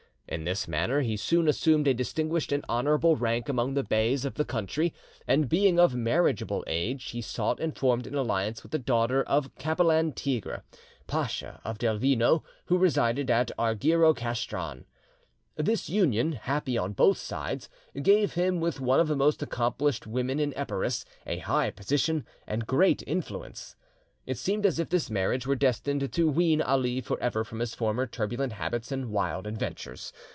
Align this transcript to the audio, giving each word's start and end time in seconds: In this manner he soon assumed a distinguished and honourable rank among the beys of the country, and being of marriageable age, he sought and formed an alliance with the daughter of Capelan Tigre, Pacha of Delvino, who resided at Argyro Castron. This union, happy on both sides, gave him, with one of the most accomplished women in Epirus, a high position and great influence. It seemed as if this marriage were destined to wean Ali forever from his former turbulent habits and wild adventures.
In 0.27 0.45
this 0.45 0.65
manner 0.65 1.01
he 1.01 1.17
soon 1.17 1.49
assumed 1.49 1.89
a 1.89 1.93
distinguished 1.93 2.53
and 2.53 2.63
honourable 2.69 3.17
rank 3.17 3.49
among 3.49 3.73
the 3.73 3.83
beys 3.83 4.23
of 4.23 4.35
the 4.35 4.45
country, 4.45 4.93
and 5.27 5.49
being 5.49 5.77
of 5.77 5.93
marriageable 5.93 6.63
age, 6.67 7.09
he 7.09 7.21
sought 7.21 7.59
and 7.59 7.77
formed 7.77 8.07
an 8.07 8.15
alliance 8.15 8.63
with 8.63 8.71
the 8.71 8.79
daughter 8.79 9.23
of 9.23 9.53
Capelan 9.55 10.13
Tigre, 10.13 10.63
Pacha 11.05 11.59
of 11.65 11.77
Delvino, 11.79 12.45
who 12.67 12.77
resided 12.77 13.29
at 13.29 13.51
Argyro 13.59 14.15
Castron. 14.15 14.85
This 15.57 15.89
union, 15.89 16.31
happy 16.31 16.77
on 16.77 16.93
both 16.93 17.17
sides, 17.17 17.67
gave 18.01 18.35
him, 18.35 18.61
with 18.61 18.79
one 18.79 19.01
of 19.01 19.09
the 19.09 19.17
most 19.17 19.43
accomplished 19.43 20.07
women 20.07 20.39
in 20.39 20.53
Epirus, 20.55 21.03
a 21.27 21.39
high 21.39 21.71
position 21.71 22.25
and 22.47 22.65
great 22.65 23.03
influence. 23.05 23.75
It 24.27 24.37
seemed 24.37 24.67
as 24.67 24.77
if 24.77 24.87
this 24.87 25.09
marriage 25.09 25.47
were 25.47 25.55
destined 25.55 26.13
to 26.13 26.29
wean 26.29 26.61
Ali 26.61 27.01
forever 27.01 27.43
from 27.43 27.57
his 27.59 27.73
former 27.73 28.05
turbulent 28.05 28.53
habits 28.53 28.91
and 28.91 29.09
wild 29.09 29.47
adventures. 29.47 30.13